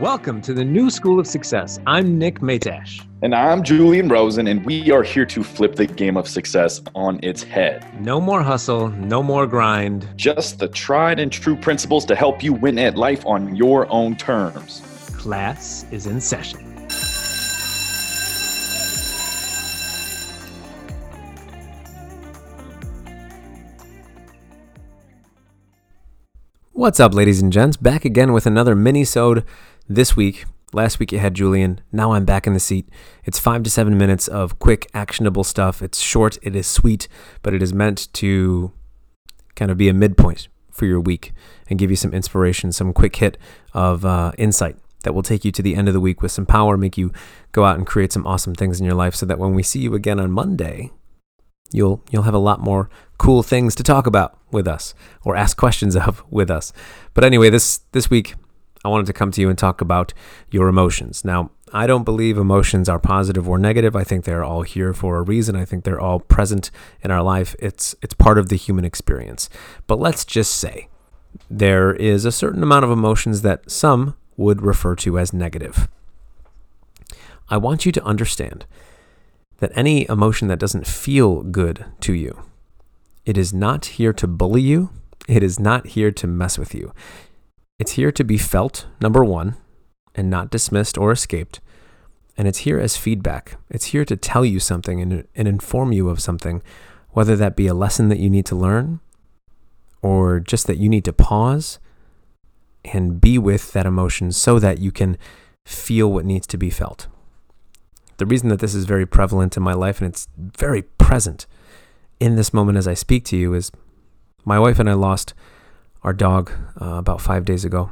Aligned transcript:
Welcome 0.00 0.40
to 0.42 0.54
the 0.54 0.64
New 0.64 0.90
School 0.90 1.18
of 1.18 1.26
Success. 1.26 1.80
I'm 1.84 2.20
Nick 2.20 2.38
Matash. 2.38 3.04
And 3.20 3.34
I'm 3.34 3.64
Julian 3.64 4.08
Rosen, 4.08 4.46
and 4.46 4.64
we 4.64 4.92
are 4.92 5.02
here 5.02 5.26
to 5.26 5.42
flip 5.42 5.74
the 5.74 5.88
game 5.88 6.16
of 6.16 6.28
success 6.28 6.80
on 6.94 7.18
its 7.24 7.42
head. 7.42 7.84
No 8.00 8.20
more 8.20 8.40
hustle, 8.40 8.90
no 8.90 9.24
more 9.24 9.44
grind. 9.44 10.08
Just 10.14 10.60
the 10.60 10.68
tried 10.68 11.18
and 11.18 11.32
true 11.32 11.56
principles 11.56 12.04
to 12.04 12.14
help 12.14 12.44
you 12.44 12.52
win 12.52 12.78
at 12.78 12.96
life 12.96 13.26
on 13.26 13.56
your 13.56 13.90
own 13.90 14.14
terms. 14.14 14.82
Class 15.16 15.84
is 15.90 16.06
in 16.06 16.20
session. 16.20 16.60
What's 26.70 27.00
up, 27.00 27.12
ladies 27.12 27.42
and 27.42 27.52
gents? 27.52 27.76
Back 27.76 28.04
again 28.04 28.32
with 28.32 28.46
another 28.46 28.76
mini-sode 28.76 29.44
this 29.88 30.16
week. 30.16 30.44
Last 30.72 30.98
week 30.98 31.12
you 31.12 31.18
had 31.18 31.34
Julian. 31.34 31.80
Now 31.90 32.12
I'm 32.12 32.26
back 32.26 32.46
in 32.46 32.52
the 32.52 32.60
seat. 32.60 32.88
It's 33.24 33.38
five 33.38 33.62
to 33.62 33.70
seven 33.70 33.96
minutes 33.96 34.28
of 34.28 34.58
quick, 34.58 34.88
actionable 34.92 35.44
stuff. 35.44 35.80
It's 35.80 35.98
short, 35.98 36.36
it 36.42 36.54
is 36.54 36.66
sweet, 36.66 37.08
but 37.42 37.54
it 37.54 37.62
is 37.62 37.72
meant 37.72 38.12
to 38.14 38.72
kind 39.54 39.70
of 39.70 39.78
be 39.78 39.88
a 39.88 39.94
midpoint 39.94 40.48
for 40.70 40.84
your 40.84 41.00
week 41.00 41.32
and 41.70 41.78
give 41.78 41.90
you 41.90 41.96
some 41.96 42.12
inspiration, 42.12 42.70
some 42.70 42.92
quick 42.92 43.16
hit 43.16 43.38
of 43.72 44.04
uh, 44.04 44.32
insight 44.36 44.76
that 45.04 45.14
will 45.14 45.22
take 45.22 45.44
you 45.44 45.52
to 45.52 45.62
the 45.62 45.74
end 45.74 45.88
of 45.88 45.94
the 45.94 46.00
week 46.00 46.20
with 46.20 46.32
some 46.32 46.46
power, 46.46 46.76
make 46.76 46.98
you 46.98 47.12
go 47.52 47.64
out 47.64 47.76
and 47.76 47.86
create 47.86 48.12
some 48.12 48.26
awesome 48.26 48.54
things 48.54 48.78
in 48.78 48.84
your 48.84 48.94
life 48.94 49.14
so 49.14 49.24
that 49.24 49.38
when 49.38 49.54
we 49.54 49.62
see 49.62 49.80
you 49.80 49.94
again 49.94 50.20
on 50.20 50.30
Monday, 50.30 50.90
you'll 51.72 52.02
you'll 52.10 52.22
have 52.24 52.34
a 52.34 52.38
lot 52.38 52.60
more 52.60 52.90
cool 53.16 53.42
things 53.42 53.74
to 53.74 53.82
talk 53.82 54.06
about 54.06 54.38
with 54.50 54.68
us 54.68 54.94
or 55.24 55.34
ask 55.34 55.56
questions 55.56 55.96
of 55.96 56.22
with 56.30 56.50
us. 56.50 56.72
But 57.14 57.24
anyway, 57.24 57.48
this 57.50 57.78
this 57.92 58.10
week 58.10 58.34
I 58.88 58.90
wanted 58.90 59.06
to 59.06 59.12
come 59.12 59.30
to 59.32 59.40
you 59.42 59.50
and 59.50 59.58
talk 59.58 59.82
about 59.82 60.14
your 60.50 60.66
emotions. 60.66 61.22
Now, 61.22 61.50
I 61.74 61.86
don't 61.86 62.04
believe 62.04 62.38
emotions 62.38 62.88
are 62.88 62.98
positive 62.98 63.46
or 63.46 63.58
negative. 63.58 63.94
I 63.94 64.02
think 64.02 64.24
they're 64.24 64.42
all 64.42 64.62
here 64.62 64.94
for 64.94 65.18
a 65.18 65.22
reason. 65.22 65.54
I 65.54 65.66
think 65.66 65.84
they're 65.84 66.00
all 66.00 66.20
present 66.20 66.70
in 67.02 67.10
our 67.10 67.22
life. 67.22 67.54
It's 67.58 67.94
it's 68.00 68.14
part 68.14 68.38
of 68.38 68.48
the 68.48 68.56
human 68.56 68.86
experience. 68.86 69.50
But 69.86 69.98
let's 69.98 70.24
just 70.24 70.54
say 70.54 70.88
there 71.50 71.92
is 71.94 72.24
a 72.24 72.32
certain 72.32 72.62
amount 72.62 72.86
of 72.86 72.90
emotions 72.90 73.42
that 73.42 73.70
some 73.70 74.16
would 74.38 74.62
refer 74.62 74.94
to 74.96 75.18
as 75.18 75.34
negative. 75.34 75.86
I 77.50 77.58
want 77.58 77.84
you 77.84 77.92
to 77.92 78.04
understand 78.04 78.64
that 79.58 79.72
any 79.74 80.08
emotion 80.08 80.48
that 80.48 80.58
doesn't 80.58 80.86
feel 80.86 81.42
good 81.42 81.84
to 82.00 82.14
you, 82.14 82.42
it 83.26 83.36
is 83.36 83.52
not 83.52 83.84
here 83.84 84.14
to 84.14 84.26
bully 84.26 84.62
you. 84.62 84.90
It 85.28 85.42
is 85.42 85.60
not 85.60 85.88
here 85.88 86.10
to 86.10 86.26
mess 86.26 86.56
with 86.56 86.74
you. 86.74 86.94
It's 87.78 87.92
here 87.92 88.10
to 88.12 88.24
be 88.24 88.38
felt, 88.38 88.86
number 89.00 89.24
one, 89.24 89.56
and 90.14 90.28
not 90.28 90.50
dismissed 90.50 90.98
or 90.98 91.12
escaped. 91.12 91.60
And 92.36 92.48
it's 92.48 92.58
here 92.58 92.78
as 92.78 92.96
feedback. 92.96 93.56
It's 93.70 93.86
here 93.86 94.04
to 94.04 94.16
tell 94.16 94.44
you 94.44 94.60
something 94.60 95.00
and, 95.00 95.26
and 95.34 95.48
inform 95.48 95.92
you 95.92 96.08
of 96.08 96.20
something, 96.20 96.62
whether 97.10 97.36
that 97.36 97.56
be 97.56 97.66
a 97.66 97.74
lesson 97.74 98.08
that 98.08 98.18
you 98.18 98.30
need 98.30 98.46
to 98.46 98.56
learn 98.56 99.00
or 100.02 100.40
just 100.40 100.66
that 100.66 100.78
you 100.78 100.88
need 100.88 101.04
to 101.04 101.12
pause 101.12 101.78
and 102.84 103.20
be 103.20 103.38
with 103.38 103.72
that 103.72 103.86
emotion 103.86 104.32
so 104.32 104.58
that 104.58 104.78
you 104.78 104.92
can 104.92 105.18
feel 105.66 106.10
what 106.10 106.24
needs 106.24 106.46
to 106.46 106.56
be 106.56 106.70
felt 106.70 107.08
the 108.18 108.26
reason 108.26 108.48
that 108.48 108.60
this 108.60 108.74
is 108.74 108.84
very 108.84 109.06
prevalent 109.06 109.56
in 109.56 109.62
my 109.62 109.72
life 109.72 110.00
and 110.00 110.08
it's 110.08 110.28
very 110.36 110.82
present 110.82 111.46
in 112.20 112.36
this 112.36 112.52
moment 112.52 112.76
as 112.76 112.86
I 112.86 112.94
speak 112.94 113.24
to 113.26 113.36
you 113.36 113.54
is 113.54 113.72
my 114.44 114.58
wife 114.58 114.78
and 114.78 114.90
I 114.90 114.94
lost 114.94 115.34
our 116.02 116.12
dog 116.12 116.50
uh, 116.80 116.94
about 116.94 117.20
five 117.20 117.44
days 117.44 117.64
ago. 117.64 117.90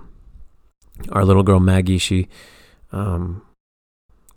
Our 1.10 1.24
little 1.24 1.42
girl 1.42 1.60
Maggie, 1.60 1.98
she, 1.98 2.28
um, 2.92 3.42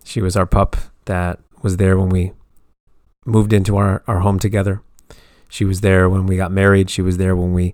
she 0.03 0.21
was 0.21 0.35
our 0.35 0.45
pup 0.45 0.75
that 1.05 1.39
was 1.61 1.77
there 1.77 1.97
when 1.97 2.09
we 2.09 2.33
moved 3.25 3.53
into 3.53 3.77
our, 3.77 4.03
our 4.07 4.19
home 4.19 4.39
together. 4.39 4.81
She 5.47 5.65
was 5.65 5.81
there 5.81 6.09
when 6.09 6.25
we 6.25 6.37
got 6.37 6.51
married. 6.51 6.89
She 6.89 7.01
was 7.01 7.17
there 7.17 7.35
when 7.35 7.53
we 7.53 7.73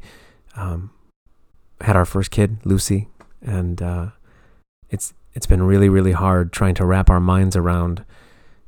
um, 0.55 0.91
had 1.81 1.95
our 1.95 2.05
first 2.05 2.31
kid, 2.31 2.57
Lucy, 2.63 3.09
and 3.41 3.81
uh, 3.81 4.07
it's 4.89 5.13
it's 5.33 5.45
been 5.45 5.63
really, 5.63 5.89
really 5.89 6.13
hard 6.13 6.53
trying 6.53 6.75
to 6.75 6.85
wrap 6.85 7.09
our 7.09 7.19
minds 7.19 7.57
around 7.57 8.05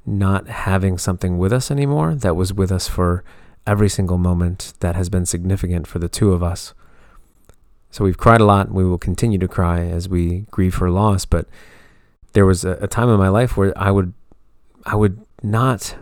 not 0.05 0.47
having 0.47 0.97
something 0.97 1.37
with 1.37 1.53
us 1.53 1.71
anymore 1.71 2.13
that 2.15 2.35
was 2.35 2.53
with 2.53 2.71
us 2.71 2.89
for 2.89 3.23
every 3.65 3.89
single 3.89 4.17
moment 4.17 4.73
that 4.81 4.95
has 4.95 5.09
been 5.09 5.25
significant 5.25 5.87
for 5.87 5.99
the 5.99 6.09
two 6.09 6.33
of 6.33 6.43
us. 6.43 6.73
So 7.89 8.03
we've 8.03 8.17
cried 8.17 8.41
a 8.41 8.45
lot 8.45 8.67
and 8.67 8.75
we 8.75 8.83
will 8.83 8.97
continue 8.97 9.39
to 9.39 9.47
cry 9.47 9.81
as 9.81 10.09
we 10.09 10.45
grieve 10.51 10.75
her 10.75 10.89
loss. 10.89 11.25
But 11.25 11.47
there 12.33 12.45
was 12.45 12.63
a, 12.63 12.71
a 12.81 12.87
time 12.87 13.09
in 13.09 13.17
my 13.17 13.29
life 13.29 13.57
where 13.57 13.75
I 13.77 13.91
would, 13.91 14.13
I 14.85 14.95
would 14.95 15.25
not 15.41 15.95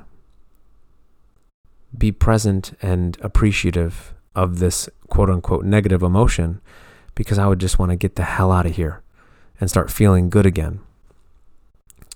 be 1.98 2.12
present 2.12 2.78
and 2.82 3.18
appreciative 3.22 4.14
of 4.36 4.60
this 4.60 4.90
quote 5.08 5.30
unquote 5.30 5.64
negative 5.64 6.04
emotion 6.04 6.62
because 7.14 7.38
I 7.38 7.48
would 7.48 7.60
just 7.60 7.80
want 7.80 7.92
to 7.92 7.96
get 7.96 8.16
the 8.16 8.24
hell 8.24 8.52
out 8.52 8.66
of 8.66 8.76
here 8.76 9.02
and 9.60 9.70
start 9.70 9.90
feeling 9.90 10.30
good 10.30 10.46
again. 10.46 10.82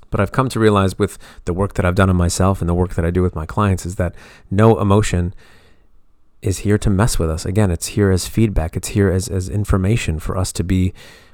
But 0.09 0.19
I've 0.19 0.31
come 0.31 0.49
to 0.49 0.59
realize 0.59 0.97
with 0.97 1.17
the 1.45 1.53
work 1.53 1.75
that 1.75 1.85
I've 1.85 1.95
done 1.95 2.09
on 2.09 2.15
myself 2.15 2.61
and 2.61 2.69
the 2.69 2.73
work 2.73 2.95
that 2.95 3.05
I 3.05 3.11
do 3.11 3.21
with 3.21 3.35
my 3.35 3.45
clients 3.45 3.85
is 3.85 3.95
that 3.95 4.15
no 4.49 4.79
emotion 4.79 5.33
is 6.41 6.59
here 6.59 6.77
to 6.77 6.89
mess 6.89 7.19
with 7.19 7.29
us. 7.29 7.45
Again, 7.45 7.71
it's 7.71 7.87
here 7.87 8.11
as 8.11 8.27
feedback, 8.27 8.75
it's 8.75 8.89
here 8.89 9.09
as, 9.09 9.27
as 9.27 9.49
information 9.49 10.19
for 10.19 10.37
us 10.37 10.51
to 10.53 10.63
be 10.63 10.93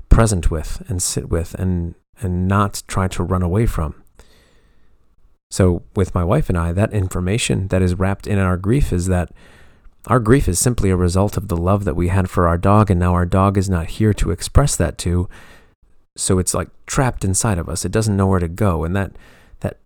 present 0.10 0.50
with 0.50 0.84
and 0.88 1.02
sit 1.02 1.30
with 1.30 1.54
and, 1.56 1.96
and 2.22 2.48
not 2.48 2.84
try 2.88 3.08
to 3.08 3.24
run 3.24 3.42
away 3.42 3.66
from. 3.66 4.04
So, 5.52 5.84
with 5.96 6.16
my 6.16 6.24
wife 6.24 6.50
and 6.50 6.58
I, 6.58 6.72
that 6.72 6.92
information 6.92 7.68
that 7.68 7.82
is 7.82 7.96
wrapped 7.96 8.28
in 8.28 8.40
our 8.40 8.58
grief 8.58 8.92
is 8.92 9.06
that 9.08 9.32
our 10.08 10.20
grief 10.20 10.48
is 10.48 10.60
simply 10.60 10.90
a 10.90 10.96
result 10.96 11.38
of 11.38 11.48
the 11.48 11.58
love 11.58 11.84
that 11.86 11.96
we 11.96 12.10
had 12.10 12.30
for 12.30 12.48
our 12.48 12.58
dog, 12.58 12.92
and 12.92 13.00
now 13.00 13.14
our 13.14 13.26
dog 13.26 13.58
is 13.58 13.70
not 13.70 13.88
here 13.88 14.14
to 14.16 14.32
express 14.32 14.76
that 14.76 14.98
to 15.00 15.30
so 16.18 16.40
it's 16.40 16.54
like 16.54 16.70
trapped 16.86 17.26
inside 17.26 17.58
of 17.58 17.68
us. 17.68 17.86
It 17.86 17.92
doesn't 17.92 18.16
know 18.16 18.28
where 18.28 18.40
to 18.40 18.48
go, 18.48 18.84
and 18.84 18.96
that 18.96 19.12
that 19.60 19.80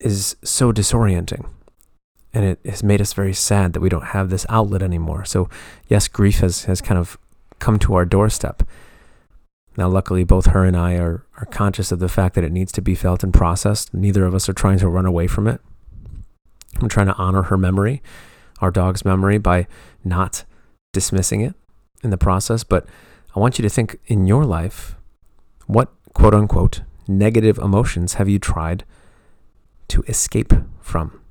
is 0.00 0.36
so 0.42 0.72
disorienting. 0.72 1.46
And 2.34 2.44
it 2.44 2.60
has 2.64 2.82
made 2.82 3.00
us 3.00 3.12
very 3.12 3.34
sad 3.34 3.72
that 3.72 3.80
we 3.80 3.88
don't 3.88 4.06
have 4.06 4.30
this 4.30 4.46
outlet 4.48 4.82
anymore. 4.82 5.24
So 5.24 5.50
yes, 5.88 6.08
grief 6.08 6.38
has 6.40 6.64
has 6.64 6.80
kind 6.80 6.98
of 6.98 7.18
come 7.58 7.78
to 7.80 7.94
our 7.94 8.04
doorstep. 8.04 8.62
Now, 9.76 9.88
luckily, 9.88 10.24
both 10.24 10.46
her 10.46 10.64
and 10.64 10.76
I 10.76 10.94
are, 10.96 11.24
are 11.38 11.46
conscious 11.46 11.92
of 11.92 11.98
the 11.98 12.08
fact 12.08 12.34
that 12.34 12.44
it 12.44 12.52
needs 12.52 12.72
to 12.72 12.82
be 12.82 12.94
felt 12.94 13.22
and 13.22 13.32
processed. 13.32 13.94
Neither 13.94 14.26
of 14.26 14.34
us 14.34 14.48
are 14.48 14.52
trying 14.52 14.78
to 14.80 14.88
run 14.88 15.06
away 15.06 15.26
from 15.26 15.46
it. 15.46 15.60
I'm 16.80 16.88
trying 16.88 17.06
to 17.06 17.14
honor 17.14 17.42
her 17.44 17.56
memory, 17.56 18.02
our 18.60 18.70
dog's 18.70 19.04
memory, 19.04 19.38
by 19.38 19.66
not 20.04 20.44
dismissing 20.92 21.40
it 21.40 21.54
in 22.02 22.10
the 22.10 22.18
process. 22.18 22.64
But 22.64 22.86
I 23.34 23.40
want 23.40 23.58
you 23.58 23.62
to 23.62 23.70
think 23.70 23.98
in 24.06 24.26
your 24.26 24.44
life 24.44 24.96
what 25.66 25.90
quote 26.12 26.34
unquote 26.34 26.82
negative 27.08 27.56
emotions 27.58 28.14
have 28.14 28.28
you 28.28 28.38
tried 28.38 28.84
to 29.88 30.02
escape 30.02 30.52
from? 30.80 31.21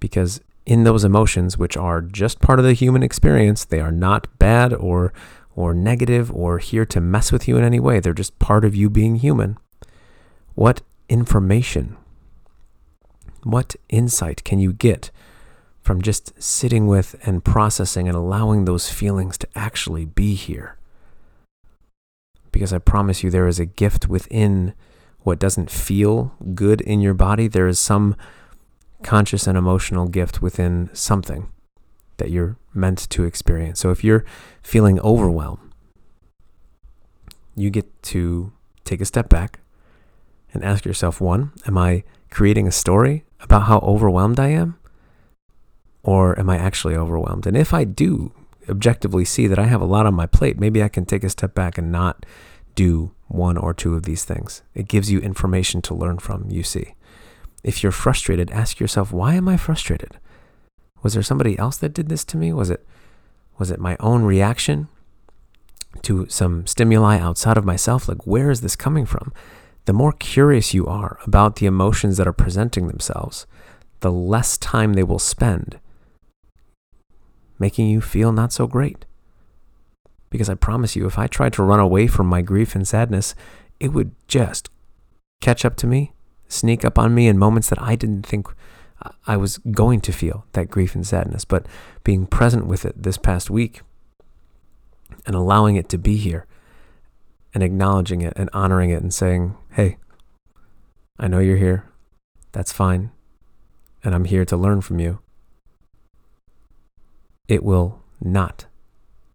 Because 0.00 0.40
in 0.64 0.84
those 0.84 1.04
emotions, 1.04 1.56
which 1.56 1.76
are 1.76 2.00
just 2.00 2.40
part 2.40 2.58
of 2.58 2.64
the 2.64 2.72
human 2.72 3.02
experience, 3.02 3.64
they 3.64 3.80
are 3.80 3.92
not 3.92 4.26
bad 4.38 4.72
or 4.72 5.12
or 5.54 5.72
negative 5.72 6.30
or 6.32 6.58
here 6.58 6.84
to 6.84 7.00
mess 7.00 7.32
with 7.32 7.48
you 7.48 7.56
in 7.56 7.64
any 7.64 7.80
way. 7.80 7.98
They're 7.98 8.12
just 8.12 8.38
part 8.38 8.62
of 8.62 8.76
you 8.76 8.90
being 8.90 9.16
human. 9.16 9.56
What 10.54 10.82
information, 11.08 11.96
what 13.42 13.74
insight 13.88 14.44
can 14.44 14.58
you 14.58 14.74
get 14.74 15.10
from 15.80 16.02
just 16.02 16.42
sitting 16.42 16.86
with 16.86 17.16
and 17.26 17.42
processing 17.42 18.06
and 18.06 18.16
allowing 18.16 18.66
those 18.66 18.90
feelings 18.90 19.38
to 19.38 19.48
actually 19.54 20.04
be 20.04 20.34
here? 20.34 20.76
because 22.56 22.72
I 22.72 22.78
promise 22.78 23.22
you 23.22 23.28
there 23.28 23.46
is 23.46 23.60
a 23.60 23.66
gift 23.66 24.08
within 24.08 24.72
what 25.20 25.38
doesn't 25.38 25.70
feel 25.70 26.34
good 26.54 26.80
in 26.80 27.02
your 27.02 27.12
body. 27.12 27.48
There 27.48 27.66
is 27.68 27.78
some 27.78 28.16
conscious 29.02 29.46
and 29.46 29.56
emotional 29.56 30.06
gift 30.08 30.42
within 30.42 30.90
something 30.92 31.50
that 32.16 32.30
you're 32.30 32.56
meant 32.72 33.08
to 33.10 33.24
experience. 33.24 33.80
So 33.80 33.90
if 33.90 34.02
you're 34.02 34.24
feeling 34.62 35.00
overwhelmed, 35.00 35.72
you 37.54 37.70
get 37.70 38.02
to 38.04 38.52
take 38.84 39.00
a 39.00 39.04
step 39.04 39.28
back 39.28 39.60
and 40.52 40.64
ask 40.64 40.84
yourself 40.84 41.20
one, 41.20 41.52
am 41.66 41.76
I 41.76 42.04
creating 42.30 42.66
a 42.66 42.72
story 42.72 43.24
about 43.40 43.64
how 43.64 43.78
overwhelmed 43.78 44.40
I 44.40 44.48
am? 44.48 44.78
Or 46.02 46.38
am 46.38 46.48
I 46.48 46.56
actually 46.56 46.94
overwhelmed? 46.94 47.46
And 47.46 47.56
if 47.56 47.74
I 47.74 47.84
do 47.84 48.32
objectively 48.68 49.24
see 49.24 49.46
that 49.46 49.58
I 49.58 49.64
have 49.64 49.80
a 49.80 49.86
lot 49.86 50.06
on 50.06 50.14
my 50.14 50.26
plate, 50.26 50.58
maybe 50.58 50.82
I 50.82 50.88
can 50.88 51.04
take 51.04 51.24
a 51.24 51.30
step 51.30 51.54
back 51.54 51.78
and 51.78 51.90
not 51.90 52.24
do 52.74 53.12
one 53.28 53.56
or 53.56 53.74
two 53.74 53.94
of 53.94 54.04
these 54.04 54.24
things. 54.24 54.62
It 54.74 54.88
gives 54.88 55.10
you 55.10 55.18
information 55.20 55.82
to 55.82 55.94
learn 55.94 56.18
from, 56.18 56.50
you 56.50 56.62
see. 56.62 56.94
If 57.64 57.82
you're 57.82 57.92
frustrated, 57.92 58.50
ask 58.50 58.78
yourself, 58.78 59.12
why 59.12 59.34
am 59.34 59.48
I 59.48 59.56
frustrated? 59.56 60.18
Was 61.02 61.14
there 61.14 61.22
somebody 61.22 61.58
else 61.58 61.76
that 61.78 61.94
did 61.94 62.08
this 62.08 62.24
to 62.26 62.36
me? 62.36 62.52
Was 62.52 62.70
it 62.70 62.86
was 63.58 63.70
it 63.70 63.80
my 63.80 63.96
own 64.00 64.22
reaction 64.22 64.88
to 66.02 66.26
some 66.28 66.66
stimuli 66.66 67.18
outside 67.18 67.56
of 67.56 67.64
myself, 67.64 68.06
like 68.06 68.26
where 68.26 68.50
is 68.50 68.60
this 68.60 68.76
coming 68.76 69.06
from? 69.06 69.32
The 69.86 69.94
more 69.94 70.12
curious 70.12 70.74
you 70.74 70.86
are 70.86 71.18
about 71.24 71.56
the 71.56 71.66
emotions 71.66 72.18
that 72.18 72.26
are 72.28 72.32
presenting 72.32 72.86
themselves, 72.86 73.46
the 74.00 74.12
less 74.12 74.58
time 74.58 74.92
they 74.92 75.02
will 75.02 75.18
spend 75.18 75.78
making 77.58 77.88
you 77.88 78.00
feel 78.00 78.32
not 78.32 78.52
so 78.52 78.66
great. 78.66 79.04
Because 80.30 80.48
I 80.48 80.54
promise 80.54 80.96
you, 80.96 81.06
if 81.06 81.18
I 81.18 81.26
tried 81.26 81.52
to 81.54 81.62
run 81.62 81.80
away 81.80 82.06
from 82.06 82.26
my 82.26 82.42
grief 82.42 82.74
and 82.74 82.86
sadness, 82.86 83.34
it 83.80 83.92
would 83.92 84.12
just 84.28 84.68
catch 85.40 85.64
up 85.64 85.76
to 85.76 85.86
me, 85.86 86.12
sneak 86.48 86.84
up 86.84 86.98
on 86.98 87.14
me 87.14 87.28
in 87.28 87.38
moments 87.38 87.68
that 87.70 87.80
I 87.80 87.96
didn't 87.96 88.26
think 88.26 88.48
I 89.26 89.36
was 89.36 89.58
going 89.58 90.00
to 90.02 90.12
feel 90.12 90.46
that 90.52 90.70
grief 90.70 90.94
and 90.94 91.06
sadness. 91.06 91.44
But 91.44 91.66
being 92.04 92.26
present 92.26 92.66
with 92.66 92.84
it 92.84 93.02
this 93.02 93.18
past 93.18 93.50
week 93.50 93.82
and 95.26 95.34
allowing 95.34 95.76
it 95.76 95.88
to 95.90 95.98
be 95.98 96.16
here 96.16 96.46
and 97.52 97.62
acknowledging 97.62 98.20
it 98.20 98.32
and 98.36 98.50
honoring 98.52 98.90
it 98.90 99.02
and 99.02 99.12
saying, 99.12 99.56
hey, 99.72 99.98
I 101.18 101.28
know 101.28 101.38
you're 101.38 101.56
here. 101.56 101.84
That's 102.52 102.72
fine. 102.72 103.10
And 104.04 104.14
I'm 104.14 104.24
here 104.24 104.44
to 104.44 104.56
learn 104.56 104.80
from 104.80 105.00
you. 105.00 105.20
It 107.48 107.62
will 107.62 108.02
not 108.20 108.66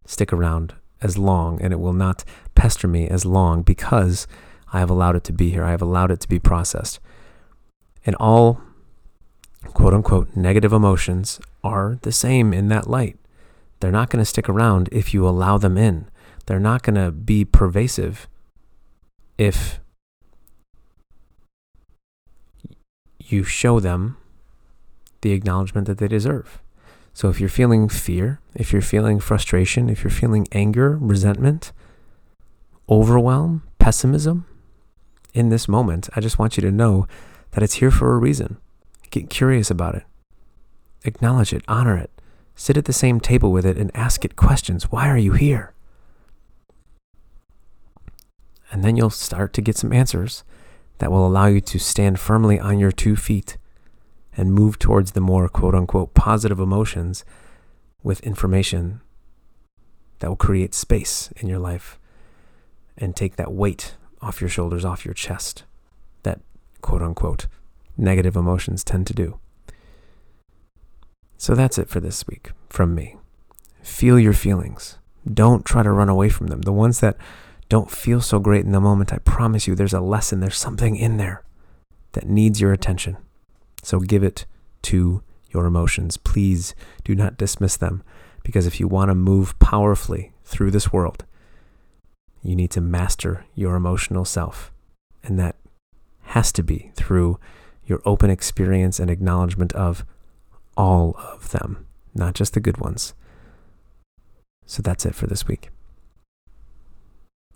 stick 0.06 0.34
around 0.34 0.76
as 1.02 1.18
long 1.18 1.62
and 1.62 1.74
it 1.74 1.80
will 1.80 1.94
not 1.94 2.24
pester 2.56 2.88
me 2.88 3.08
as 3.08 3.26
long 3.26 3.64
because 3.64 4.28
I 4.74 4.80
have 4.80 4.90
allowed 4.90 5.16
it 5.16 5.24
to 5.26 5.34
be 5.34 5.50
here. 5.50 5.64
I 5.64 5.72
have 5.72 5.82
allowed 5.82 6.12
it 6.12 6.20
to 6.22 6.30
be 6.30 6.40
processed. 6.40 7.00
And 8.06 8.16
all 8.16 8.62
quote 9.74 9.94
unquote 9.94 10.36
negative 10.36 10.74
emotions 10.74 11.40
are 11.64 11.98
the 12.02 12.12
same 12.12 12.54
in 12.54 12.68
that 12.70 12.90
light. 12.90 13.18
They're 13.80 13.92
not 13.92 14.10
going 14.10 14.22
to 14.22 14.26
stick 14.26 14.48
around 14.48 14.90
if 14.92 15.14
you 15.14 15.28
allow 15.28 15.58
them 15.58 15.78
in. 15.78 16.08
They're 16.46 16.60
not 16.60 16.84
going 16.84 16.96
to 16.96 17.12
be 17.12 17.46
pervasive 17.46 18.28
if 19.38 19.80
you 23.20 23.44
show 23.44 23.80
them 23.80 24.18
the 25.22 25.32
acknowledgement 25.32 25.88
that 25.88 25.98
they 25.98 26.08
deserve. 26.08 26.62
So 27.14 27.30
if 27.30 27.40
you're 27.40 27.50
feeling 27.50 27.90
fear, 27.90 28.40
if 28.56 28.72
you're 28.72 28.82
feeling 28.82 29.20
frustration, 29.20 29.90
if 29.90 30.04
you're 30.04 30.12
feeling 30.12 30.48
anger, 30.52 30.98
resentment, 31.00 31.72
overwhelm, 32.90 33.64
pessimism 33.80 34.46
in 35.34 35.50
this 35.50 35.68
moment, 35.68 36.10
I 36.16 36.20
just 36.20 36.40
want 36.40 36.58
you 36.58 36.62
to 36.62 36.72
know 36.72 37.08
that 37.52 37.64
it's 37.64 37.76
here 37.76 37.92
for 37.92 38.14
a 38.14 38.18
reason. 38.18 38.58
Get 39.10 39.30
curious 39.30 39.70
about 39.70 39.96
it. 39.96 40.04
Acknowledge 41.04 41.54
it, 41.54 41.64
honor 41.68 41.98
it. 41.98 42.12
Sit 42.56 42.78
at 42.78 42.86
the 42.86 42.94
same 42.94 43.20
table 43.20 43.52
with 43.52 43.66
it 43.66 43.78
and 43.78 43.92
ask 43.96 44.24
it 44.24 44.36
questions. 44.36 44.92
Why 44.92 45.10
are 45.10 45.18
you 45.18 45.34
here? 45.34 45.74
And 48.72 48.84
then 48.84 48.96
you'll 48.96 49.10
start 49.10 49.54
to 49.54 49.62
get 49.62 49.78
some 49.78 49.92
answers 49.92 50.44
that 51.00 51.12
will 51.12 51.26
allow 51.26 51.48
you 51.48 51.60
to 51.62 51.80
stand 51.80 52.20
firmly 52.20 52.60
on 52.60 52.80
your 52.80 52.92
two 52.92 53.16
feet 53.16 53.58
and 54.38 54.54
move 54.54 54.80
towards 54.80 55.12
the 55.12 55.22
more 55.22 55.50
quote 55.50 55.76
unquote 55.76 56.14
positive 56.14 56.60
emotions 56.60 57.26
with 58.04 58.22
information 58.22 59.02
that 60.20 60.30
will 60.30 60.36
create 60.36 60.74
space 60.74 61.32
in 61.38 61.48
your 61.48 61.60
life 61.60 62.00
and 62.98 63.16
take 63.16 63.36
that 63.36 63.52
weight 63.52 63.96
off 64.22 64.42
your 64.42 64.50
shoulders, 64.50 64.86
off 64.86 65.06
your 65.06 65.14
chest, 65.14 65.64
that 66.24 66.40
quote 66.82 67.02
unquote 67.02 67.48
negative 67.98 68.36
emotions 68.36 68.84
tend 68.84 69.08
to 69.08 69.14
do. 69.14 69.40
So 71.38 71.56
that's 71.56 71.78
it 71.78 71.90
for 71.90 72.00
this 72.00 72.28
week 72.28 72.52
from 72.70 72.94
me. 72.94 73.18
Feel 73.82 74.20
your 74.20 74.34
feelings. 74.34 74.98
Don't 75.32 75.66
try 75.66 75.84
to 75.84 75.92
run 75.92 76.10
away 76.10 76.30
from 76.30 76.48
them. 76.48 76.62
The 76.62 76.74
ones 76.74 77.00
that 77.00 77.18
don't 77.70 77.90
feel 77.90 78.22
so 78.22 78.40
great 78.40 78.66
in 78.66 78.72
the 78.72 78.82
moment, 78.82 79.14
I 79.14 79.18
promise 79.20 79.66
you 79.66 79.76
there's 79.76 79.94
a 79.94 80.02
lesson, 80.02 80.40
there's 80.40 80.58
something 80.58 80.96
in 80.96 81.18
there 81.18 81.44
that 82.12 82.28
needs 82.28 82.60
your 82.60 82.74
attention. 82.74 83.18
So 83.82 84.00
give 84.00 84.24
it 84.24 84.46
to 84.84 85.24
your 85.50 85.66
emotions. 85.66 86.18
Please 86.18 86.76
do 87.04 87.16
not 87.16 87.38
dismiss 87.38 87.78
them 87.78 88.04
because 88.44 88.66
if 88.66 88.80
you 88.80 88.88
want 88.88 89.10
to 89.10 89.16
move 89.16 89.58
powerfully 89.60 90.34
through 90.44 90.72
this 90.72 90.92
world, 90.92 91.26
you 92.42 92.56
need 92.56 92.72
to 92.72 92.82
master 92.82 93.46
your 93.56 93.76
emotional 93.76 94.26
self. 94.26 94.72
And 95.24 95.38
that 95.40 95.56
has 96.24 96.52
to 96.54 96.64
be 96.64 96.92
through 96.96 97.40
your 97.86 98.02
open 98.06 98.30
experience 98.30 99.00
and 99.00 99.10
acknowledgement 99.10 99.74
of 99.74 100.06
all 100.78 101.16
of 101.18 101.52
them, 101.52 101.86
not 102.16 102.34
just 102.34 102.54
the 102.54 102.60
good 102.60 102.78
ones. 102.78 103.14
So 104.66 104.82
that's 104.82 105.06
it 105.06 105.16
for 105.16 105.28
this 105.28 105.48
week. 105.48 105.70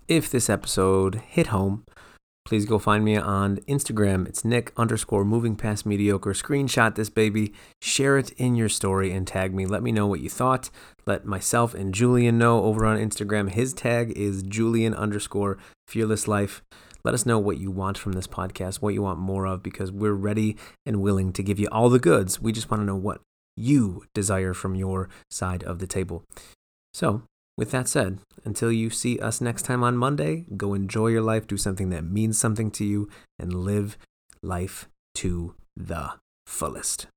If 0.08 0.30
this 0.30 0.50
episode 0.50 1.16
hit 1.16 1.48
home, 1.48 1.86
please 2.46 2.66
go 2.66 2.78
find 2.78 3.04
me 3.04 3.18
on 3.18 3.58
Instagram. 3.68 4.28
It's 4.28 4.46
Nick 4.46 4.72
underscore 4.78 5.26
moving 5.26 5.56
past 5.56 5.86
mediocre. 5.86 6.32
Screenshot 6.34 6.96
this 6.96 7.10
baby, 7.10 7.54
share 7.82 8.18
it 8.18 8.32
in 8.38 8.56
your 8.56 8.70
story, 8.70 9.12
and 9.12 9.26
tag 9.26 9.54
me. 9.54 9.66
Let 9.66 9.82
me 9.82 9.92
know 9.92 10.06
what 10.06 10.20
you 10.20 10.30
thought. 10.30 10.70
Let 11.08 11.26
myself 11.26 11.74
and 11.74 11.94
Julian 11.94 12.38
know 12.38 12.64
over 12.64 12.86
on 12.86 13.00
Instagram. 13.00 13.50
His 13.50 13.74
tag 13.74 14.12
is 14.16 14.44
Julian 14.44 14.94
underscore 14.94 15.58
fearless 15.88 16.28
life. 16.28 16.62
Let 17.04 17.14
us 17.14 17.26
know 17.26 17.40
what 17.40 17.58
you 17.58 17.72
want 17.72 17.98
from 17.98 18.14
this 18.14 18.28
podcast, 18.28 18.76
what 18.76 18.94
you 18.94 19.02
want 19.02 19.20
more 19.20 19.46
of, 19.46 19.62
because 19.62 19.92
we're 19.92 20.14
ready 20.14 20.56
and 20.86 21.02
willing 21.02 21.34
to 21.34 21.44
give 21.44 21.60
you 21.60 21.68
all 21.72 21.90
the 21.90 22.00
goods. 22.00 22.40
We 22.40 22.52
just 22.52 22.70
want 22.70 22.82
to 22.82 22.86
know 22.86 22.96
what 22.96 23.22
you 23.58 24.06
desire 24.14 24.54
from 24.54 24.76
your 24.76 25.10
side 25.30 25.64
of 25.64 25.80
the 25.80 25.88
table. 25.88 26.24
So, 26.94 27.24
with 27.58 27.72
that 27.72 27.88
said, 27.88 28.20
until 28.44 28.72
you 28.72 28.90
see 28.90 29.20
us 29.20 29.42
next 29.42 29.64
time 29.64 29.84
on 29.84 29.98
Monday, 29.98 30.46
go 30.56 30.74
enjoy 30.74 31.08
your 31.08 31.22
life, 31.22 31.48
do 31.48 31.58
something 31.58 31.90
that 31.90 32.04
means 32.04 32.38
something 32.38 32.70
to 32.72 32.86
you, 32.86 33.10
and 33.40 33.54
live 33.54 33.98
life 34.42 34.88
to 35.16 35.56
the 35.76 36.12
fullest. 36.46 37.08